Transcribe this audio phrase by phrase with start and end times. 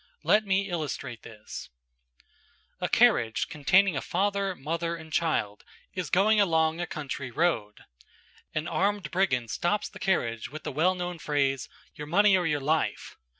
[0.23, 1.69] Let me illustrate this:
[2.79, 7.81] A carriage containing a father, mother, and child, is going along a country road.
[8.55, 12.59] An armed brigand stops the carriage with the well known phrase, "Your money or your
[12.61, 13.15] life."